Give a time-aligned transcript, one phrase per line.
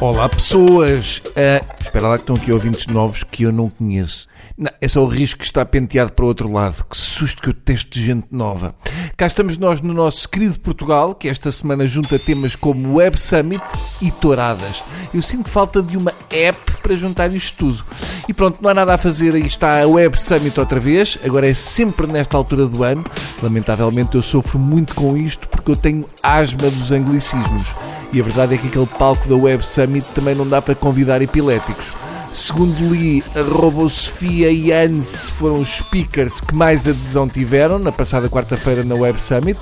[0.00, 1.18] Olá pessoas!
[1.18, 4.28] Uh, espera lá que estão aqui ouvintes novos que eu não conheço.
[4.56, 6.84] Não, é só o risco que está penteado para o outro lado.
[6.88, 8.76] Que susto que eu testo de gente nova.
[9.16, 13.64] Cá estamos nós no nosso querido Portugal, que esta semana junta temas como Web Summit
[14.00, 14.84] e touradas.
[15.12, 17.84] Eu sinto falta de uma app para juntar isto tudo.
[18.28, 21.48] E pronto, não há nada a fazer, aí está a Web Summit outra vez, agora
[21.48, 23.02] é sempre nesta altura do ano.
[23.42, 27.74] Lamentavelmente eu sofro muito com isto porque eu tenho asma dos anglicismos.
[28.12, 31.20] E a verdade é que aquele palco da Web Summit também não dá para convidar
[31.20, 31.92] epiléticos.
[32.32, 37.92] Segundo li, a Robosofia e a ANSE foram os speakers que mais adesão tiveram na
[37.92, 39.58] passada quarta-feira na Web Summit.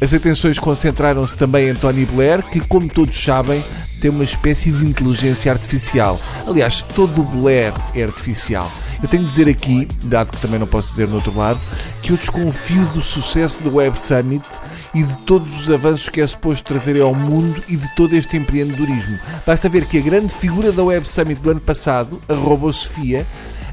[0.00, 3.62] As atenções concentraram-se também em Tony Blair, que, como todos sabem,
[4.00, 6.18] tem uma espécie de inteligência artificial.
[6.46, 8.70] Aliás, todo o Blair é artificial.
[9.04, 11.60] Eu tenho de dizer aqui, dado que também não posso dizer no outro lado,
[12.02, 14.42] que eu desconfio do sucesso do Web Summit
[14.94, 18.38] e de todos os avanços que é suposto trazer ao mundo e de todo este
[18.38, 19.18] empreendedorismo.
[19.46, 23.26] Basta ver que a grande figura da Web Summit do ano passado, a Robosofia,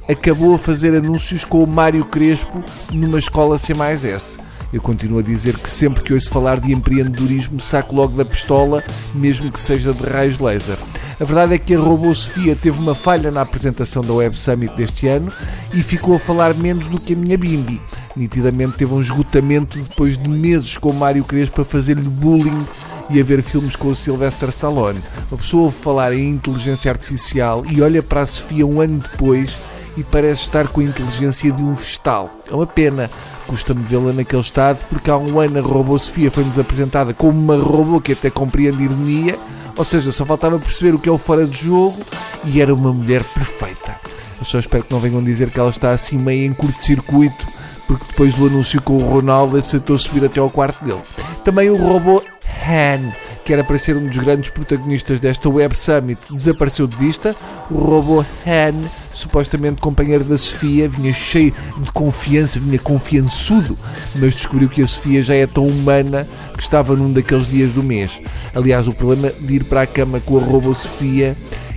[0.10, 4.38] acabou a fazer anúncios com o Mário Crespo numa escola C+S.
[4.74, 8.82] Eu continuo a dizer que sempre que ouço falar de empreendedorismo saco logo da pistola,
[9.14, 10.78] mesmo que seja de raios laser.
[11.20, 14.76] A verdade é que a Robô Sofia teve uma falha na apresentação da Web Summit
[14.76, 15.32] deste ano
[15.74, 17.82] e ficou a falar menos do que a minha Bimbi.
[18.16, 22.66] Nitidamente teve um esgotamento depois de meses com o Mário Crespo a fazer-lhe bullying
[23.10, 25.02] e a ver filmes com o Sylvester Stallone.
[25.30, 29.56] Uma pessoa ouve falar em inteligência artificial e olha para a Sofia um ano depois
[29.98, 32.30] e parece estar com a inteligência de um vestal.
[32.50, 33.10] É uma pena.
[33.48, 37.58] Custa-me vê-la naquele estado porque há um ano a robô Sofia foi-nos apresentada como uma
[37.58, 39.38] robô que até compreende ironia
[39.76, 41.98] ou seja, só faltava perceber o que é o fora de jogo
[42.46, 43.96] e era uma mulher perfeita.
[44.38, 47.48] Eu só espero que não venham dizer que ela está assim meio em curto-circuito,
[47.88, 51.02] porque depois do anúncio com o Ronaldo aceitou subir até ao quarto dele.
[51.44, 53.12] Também o robô Han,
[53.52, 57.36] que era para ser um dos grandes protagonistas desta Web Summit, desapareceu de vista.
[57.70, 58.82] O robô Han,
[59.14, 63.78] supostamente companheiro da Sofia, vinha cheio de confiança, vinha confiançudo,
[64.16, 67.84] mas descobriu que a Sofia já é tão humana que estava num daqueles dias do
[67.84, 68.22] mês.
[68.56, 71.36] Aliás, o problema de ir para a cama com a robô Sofia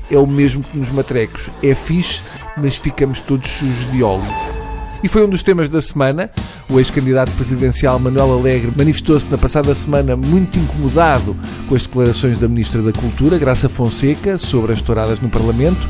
[0.09, 1.51] é o mesmo que nos matrecos.
[1.61, 2.21] É fixe,
[2.57, 4.23] mas ficamos todos sujos de óleo.
[5.03, 6.31] E foi um dos temas da semana.
[6.69, 11.37] O ex-candidato presidencial Manuel Alegre manifestou-se na passada semana muito incomodado
[11.69, 15.87] com as declarações da Ministra da Cultura, Graça Fonseca, sobre as touradas no Parlamento.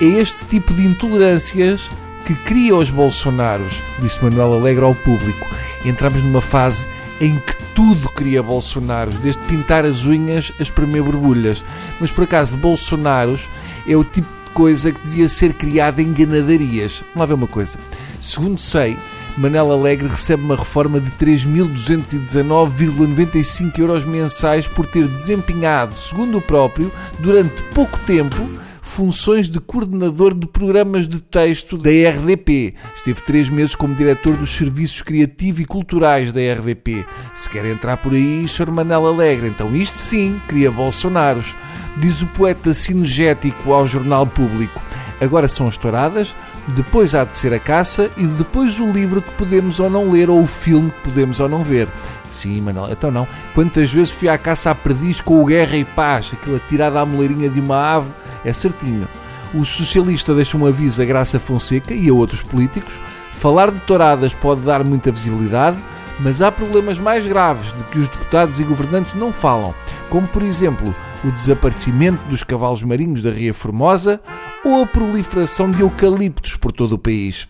[0.00, 1.90] É este tipo de intolerâncias
[2.26, 5.46] que cria os Bolsonaros, disse Manuel Alegre ao público.
[5.84, 6.86] Entramos numa fase
[7.20, 11.64] em que tudo cria Bolsonaros, desde pintar as unhas a espremer borbulhas.
[11.98, 13.48] Mas por acaso, Bolsonaros
[13.86, 17.02] é o tipo de coisa que devia ser criada em ganadarias.
[17.14, 17.78] Vamos lá ver uma coisa.
[18.20, 18.98] Segundo sei,
[19.36, 26.90] Manela Alegre recebe uma reforma de 3.219,95 euros mensais por ter desempenhado, segundo o próprio,
[27.18, 28.48] durante pouco tempo,
[28.82, 32.74] funções de coordenador de programas de texto da RDP.
[32.96, 37.06] Esteve três meses como diretor dos serviços criativos e culturais da RDP.
[37.32, 38.70] Se quer entrar por aí, Sr.
[38.70, 41.54] Manel Alegre, então isto sim cria Bolsonaros.
[41.96, 44.80] Diz o poeta cinegético ao jornal público.
[45.20, 46.34] Agora são as touradas,
[46.68, 50.30] depois há de ser a caça e depois o livro que podemos ou não ler
[50.30, 51.88] ou o filme que podemos ou não ver.
[52.30, 53.26] Sim, Manel, então não.
[53.54, 57.06] Quantas vezes fui à caça a perdiz com o Guerra e Paz, aquela tirada à
[57.06, 58.10] moleirinha de uma ave
[58.44, 59.08] é certinho.
[59.52, 62.94] O socialista deixa um aviso a Graça Fonseca e a outros políticos.
[63.32, 65.76] Falar de touradas pode dar muita visibilidade,
[66.20, 69.74] mas há problemas mais graves de que os deputados e governantes não falam,
[70.08, 70.94] como por exemplo
[71.24, 74.20] o desaparecimento dos cavalos marinhos da Ria Formosa
[74.64, 77.46] ou a proliferação de eucaliptos por todo o país.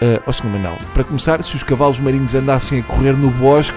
[0.00, 0.46] Uh, oh, Sr.
[0.46, 3.76] Manuel, para começar, se os cavalos marinhos andassem a correr no bosque,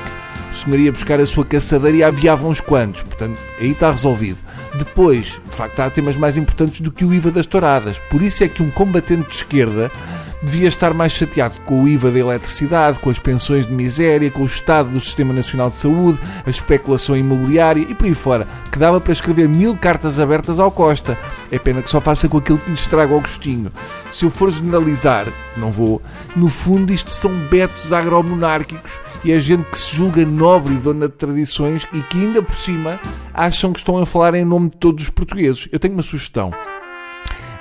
[0.51, 3.01] o senhor ia buscar a sua caçadeira e aviava uns quantos.
[3.01, 4.37] Portanto, aí está resolvido.
[4.77, 7.97] Depois, de facto, há temas mais importantes do que o IVA das touradas.
[8.09, 9.91] Por isso é que um combatente de esquerda
[10.41, 14.41] devia estar mais chateado com o IVA da eletricidade, com as pensões de miséria, com
[14.41, 18.79] o estado do Sistema Nacional de Saúde, a especulação imobiliária e por aí fora, que
[18.79, 21.17] dava para escrever mil cartas abertas ao Costa.
[21.51, 23.71] É pena que só faça com aquilo que lhe estraga o gostinho.
[24.11, 25.27] Se eu for generalizar,
[25.57, 26.01] não vou,
[26.35, 31.07] no fundo isto são betos agromonárquicos e é gente que se julga nobre e dona
[31.07, 32.99] de tradições e que ainda por cima
[33.33, 35.67] acham que estão a falar em nome de todos os portugueses.
[35.71, 36.51] Eu tenho uma sugestão.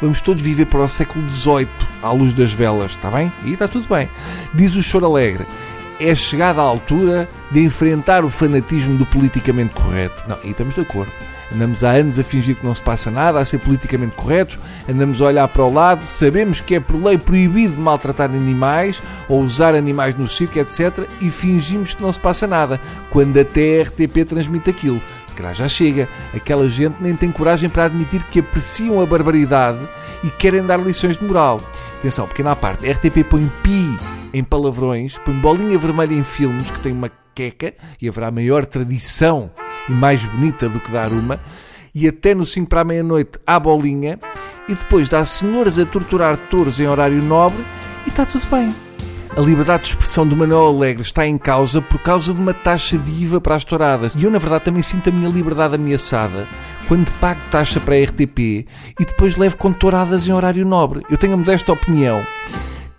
[0.00, 1.68] Vamos todos viver para o século XVIII,
[2.02, 3.30] à luz das velas, está bem?
[3.44, 4.08] E está tudo bem.
[4.54, 5.44] Diz o Choro Alegre,
[6.00, 10.24] é chegada a altura de enfrentar o fanatismo do politicamente correto.
[10.26, 11.12] Não, e estamos de acordo.
[11.52, 14.58] Andamos há anos a fingir que não se passa nada, a ser politicamente corretos,
[14.88, 19.42] andamos a olhar para o lado, sabemos que é por lei proibido maltratar animais ou
[19.42, 21.08] usar animais no circo, etc.
[21.20, 22.80] e fingimos que não se passa nada,
[23.10, 25.02] quando até a RTP transmite aquilo
[25.52, 26.08] já chega.
[26.34, 29.80] Aquela gente nem tem coragem para admitir que apreciam a barbaridade
[30.22, 31.60] e querem dar lições de moral.
[31.98, 33.96] Atenção, pequena parte, a RTP põe pi
[34.32, 39.50] em palavrões, põe bolinha vermelha em filmes, que tem uma queca, e haverá maior tradição
[39.88, 41.38] e mais bonita do que dar uma,
[41.94, 44.18] e até no 5 para a meia-noite há bolinha,
[44.68, 47.62] e depois dá senhoras a torturar touros em horário nobre,
[48.06, 48.89] e está tudo bem.
[49.36, 52.98] A liberdade de expressão do Manuel Alegre está em causa por causa de uma taxa
[52.98, 54.14] de IVA para as touradas.
[54.14, 56.48] E eu, na verdade, também sinto a minha liberdade ameaçada
[56.88, 61.02] quando pago taxa para a RTP e depois levo com touradas em horário nobre.
[61.08, 62.20] Eu tenho a modesta opinião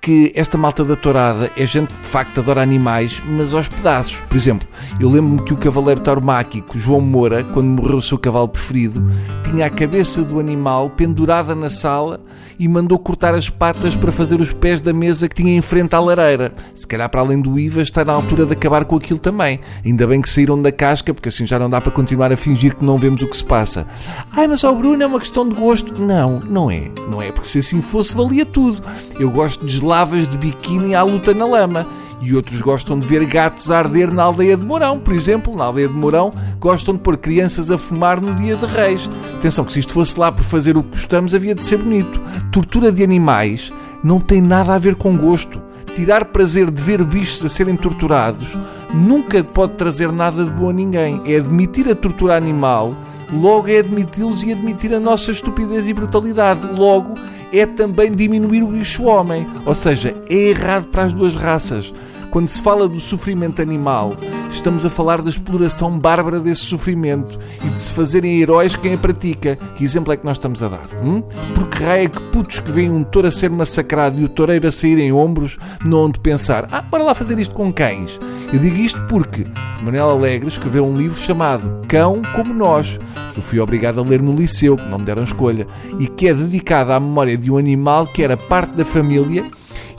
[0.01, 4.17] que esta malta da tourada é gente que de facto adora animais, mas aos pedaços.
[4.27, 4.67] Por exemplo,
[4.99, 9.03] eu lembro-me que o cavaleiro tauromáquico João Moura, quando morreu o seu cavalo preferido,
[9.51, 12.21] tinha a cabeça do animal pendurada na sala
[12.57, 15.93] e mandou cortar as patas para fazer os pés da mesa que tinha em frente
[15.93, 16.53] à lareira.
[16.73, 19.59] Se calhar, para além do IVA, está na altura de acabar com aquilo também.
[19.83, 22.77] Ainda bem que saíram da casca, porque assim já não dá para continuar a fingir
[22.77, 23.85] que não vemos o que se passa.
[24.31, 26.01] Ai, mas ao Bruno é uma questão de gosto.
[26.01, 26.89] Não, não é.
[27.09, 28.81] Não é, porque se assim fosse, valia tudo.
[29.19, 31.85] Eu gosto de lavas de biquíni à luta na lama.
[32.21, 34.99] E outros gostam de ver gatos a arder na aldeia de Mourão.
[34.99, 38.65] Por exemplo, na aldeia de Mourão, gostam de pôr crianças a fumar no dia de
[38.65, 39.09] reis.
[39.35, 42.21] Atenção que se isto fosse lá por fazer o que gostamos, havia de ser bonito.
[42.51, 43.73] Tortura de animais
[44.03, 45.61] não tem nada a ver com gosto.
[45.95, 48.57] Tirar prazer de ver bichos a serem torturados
[48.93, 51.21] nunca pode trazer nada de bom a ninguém.
[51.25, 52.95] É admitir a tortura animal,
[53.31, 56.61] logo é admiti-los e admitir a nossa estupidez e brutalidade.
[56.77, 57.15] Logo
[57.51, 59.45] é também diminuir o bicho-homem.
[59.65, 61.93] Ou seja, é errado para as duas raças.
[62.31, 64.13] Quando se fala do sofrimento animal,
[64.49, 68.97] estamos a falar da exploração bárbara desse sofrimento e de se fazerem heróis quem a
[68.97, 69.57] pratica.
[69.75, 70.87] Que exemplo é que nós estamos a dar?
[71.03, 71.21] Hum?
[71.53, 74.71] Porque raia que putos que veem um touro a ser massacrado e o toureiro a
[74.71, 78.17] sair em ombros não de pensar ah, bora lá fazer isto com cães.
[78.53, 79.43] Eu digo isto porque
[79.83, 82.97] Manuel Alegre escreveu um livro chamado Cão como Nós,
[83.33, 85.67] que eu fui obrigado a ler no liceu, que não me deram escolha,
[85.99, 89.43] e que é dedicado à memória de um animal que era parte da família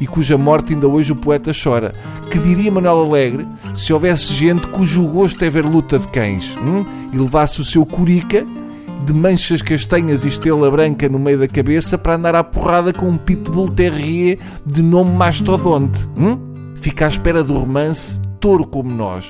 [0.02, 1.93] e cuja morte ainda hoje o poeta chora.
[2.28, 3.46] Que diria Manuel Alegre
[3.76, 6.84] se houvesse gente cujo gosto é ver luta de cães hum?
[7.12, 8.44] e levasse o seu curica
[9.06, 13.10] de manchas castanhas e estrela branca no meio da cabeça para andar à porrada com
[13.10, 16.08] um pitbull terrier de nome mastodonte?
[16.16, 16.37] Hum?
[16.75, 19.29] Fica à espera do romance Touro como nós.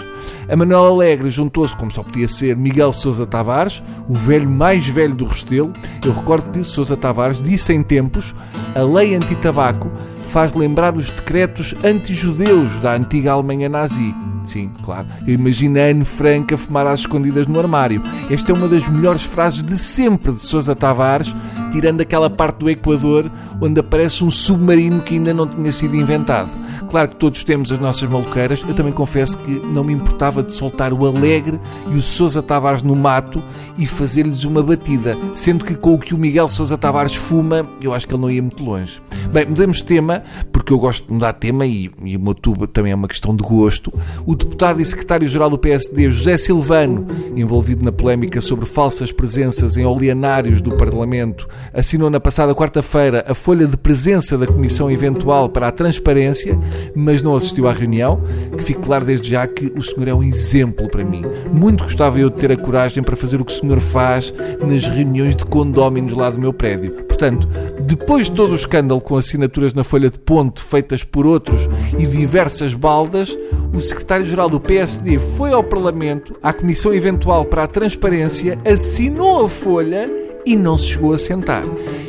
[0.49, 5.14] A Manuel Alegre juntou-se, como só podia ser, Miguel Sousa Tavares, o velho mais velho
[5.14, 5.70] do Restelo.
[6.03, 8.35] Eu recordo que Sousa Tavares disse em tempos
[8.75, 9.93] a lei anti-tabaco
[10.31, 14.14] faz lembrar os decretos anti-judeus da antiga Alemanha nazi.
[14.44, 15.06] Sim, claro.
[15.26, 18.03] Eu imagino a Anne Frank a fumar às escondidas no armário.
[18.31, 21.35] Esta é uma das melhores frases de sempre de Sousa Tavares,
[21.72, 23.30] tirando aquela parte do Equador
[23.60, 26.50] onde aparece um submarino que ainda não tinha sido inventado.
[26.90, 28.62] Claro que todos temos as nossas maluqueiras.
[28.69, 31.58] Eu também confesso que não me importava de soltar o Alegre
[31.90, 33.42] e o Sousa Tavares no mato
[33.78, 35.16] e fazer-lhes uma batida.
[35.34, 38.30] Sendo que com o que o Miguel Sousa Tavares fuma, eu acho que ele não
[38.30, 39.00] ia muito longe.
[39.32, 40.22] Bem, mudemos de tema,
[40.52, 43.08] porque eu gosto de mudar de tema e, e o meu tubo também é uma
[43.08, 43.92] questão de gosto.
[44.26, 49.86] O deputado e secretário-geral do PSD, José Silvano, envolvido na polémica sobre falsas presenças em
[49.86, 55.69] oleanários do Parlamento, assinou na passada quarta-feira a folha de presença da Comissão Eventual para
[55.69, 56.59] a Transparência,
[56.94, 58.23] mas não assistiu à reunião.
[58.56, 61.25] Que fique claro desde já que o senhor é um exemplo para mim.
[61.53, 64.87] Muito gostava eu de ter a coragem para fazer o que o senhor faz nas
[64.87, 66.93] reuniões de condóminos lá do meu prédio.
[67.05, 67.48] Portanto,
[67.81, 72.06] depois de todo o escândalo com assinaturas na folha de ponto feitas por outros e
[72.06, 73.36] diversas baldas,
[73.72, 79.48] o secretário-geral do PSD foi ao Parlamento, à Comissão Eventual para a Transparência, assinou a
[79.48, 81.65] folha e não se chegou a sentar.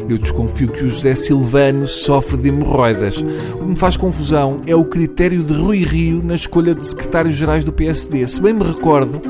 [0.09, 3.17] Eu desconfio que o José Silvano sofre de hemorroidas.
[3.17, 7.63] O que me faz confusão é o critério de Rui Rio na escolha de secretários-gerais
[7.63, 8.27] do PSD.
[8.27, 9.21] Se bem me recordo,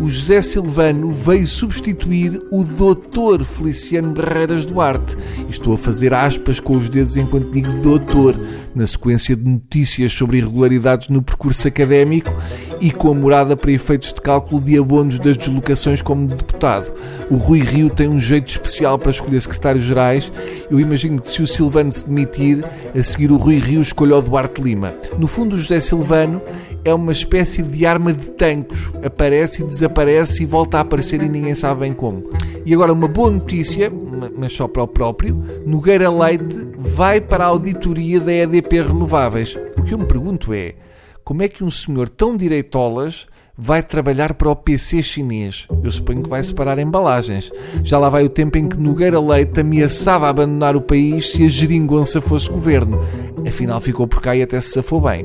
[0.00, 5.14] o José Silvano veio substituir o doutor Feliciano Barreiras Duarte.
[5.46, 8.40] Estou a fazer aspas com os dedos enquanto digo doutor,
[8.74, 12.32] na sequência de notícias sobre irregularidades no percurso académico
[12.80, 16.92] e com a morada para efeitos de cálculo de abonos das deslocações como deputado.
[17.30, 20.32] O Rui Rio tem um jeito especial para escolher secretários-gerais.
[20.70, 22.64] Eu imagino que se o Silvano se demitir,
[22.98, 24.94] a seguir o Rui Rio escolhe o Duarte Lima.
[25.18, 26.40] No fundo, o José Silvano
[26.84, 28.90] é uma espécie de arma de tancos.
[29.04, 32.30] Aparece e desaparece e volta a aparecer e ninguém sabe bem como.
[32.64, 33.92] E agora uma boa notícia,
[34.36, 39.56] mas só para o próprio, Nogueira Leite vai para a auditoria da EDP Renováveis.
[39.78, 40.74] O que eu me pergunto é,
[41.30, 45.68] como é que um senhor tão direitolas vai trabalhar para o PC chinês.
[45.80, 47.52] Eu suponho que vai separar embalagens.
[47.84, 51.48] Já lá vai o tempo em que Nogueira Leite ameaçava abandonar o país se a
[51.48, 53.00] geringonça fosse governo.
[53.46, 55.24] Afinal, ficou por cá e até se safou bem.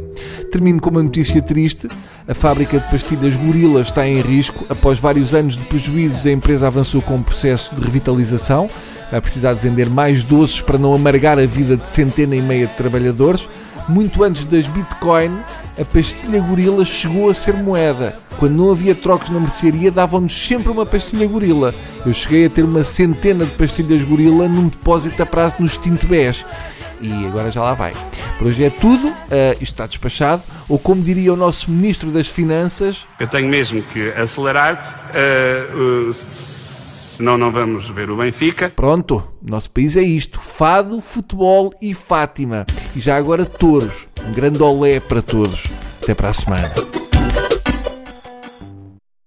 [0.52, 1.88] Termino com uma notícia triste.
[2.28, 4.64] A fábrica de pastilhas Gorila está em risco.
[4.70, 8.70] Após vários anos de prejuízos, a empresa avançou com um processo de revitalização.
[9.10, 12.68] Vai precisar de vender mais doces para não amargar a vida de centena e meia
[12.68, 13.50] de trabalhadores.
[13.88, 15.32] Muito antes das Bitcoin,
[15.80, 18.18] a pastilha gorila chegou a ser moeda.
[18.38, 21.74] Quando não havia trocos na mercearia, davam-nos sempre uma pastilha gorila.
[22.06, 26.06] Eu cheguei a ter uma centena de pastilhas gorila num depósito a prazo no extinto
[26.08, 26.46] BES.
[27.02, 27.94] E agora já lá vai.
[28.38, 29.14] Por hoje é tudo, uh,
[29.54, 33.06] isto está despachado, ou como diria o nosso Ministro das Finanças...
[33.20, 35.12] Eu tenho mesmo que acelerar...
[35.14, 36.14] Uh, uh,
[37.16, 38.70] senão não vamos ver o Benfica.
[38.76, 42.66] Pronto, nosso país é isto: fado, futebol e Fátima.
[42.96, 44.08] E já agora touros.
[44.28, 45.66] Um grande olé para todos.
[46.02, 47.05] Até para a semana.